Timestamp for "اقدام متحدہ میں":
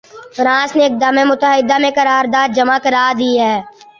0.85-1.91